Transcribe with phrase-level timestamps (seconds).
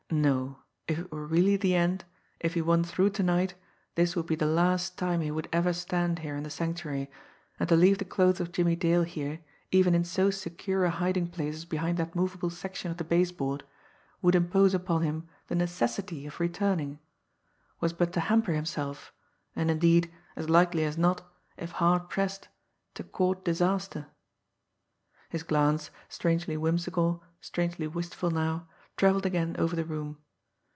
[0.13, 0.59] No,
[0.89, 2.03] if it were really the end,
[2.41, 3.53] if he won through to night,
[3.95, 7.09] this would be the last time he would ever stand here in the Sanctuary,
[7.57, 9.39] and to leave the clothes of Jimmie Dale here,
[9.71, 13.31] even in so secure a hiding place as behind that movable section of the base
[13.31, 13.63] board,
[14.21, 16.99] would impose upon him the necessity of returning
[17.79, 19.13] was but to hamper himself,
[19.55, 21.21] and, indeed, as likely as not,
[21.55, 22.49] if hard pressed,
[22.95, 24.07] to court disaster.
[25.29, 30.15] His glance, strangely whimsical, strangely wistful now, travelled again over the room.